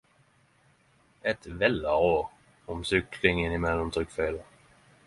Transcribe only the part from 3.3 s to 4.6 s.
innimellom trykkfeila.